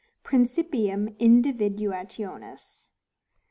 [0.25, 2.89] Principium Individuationis.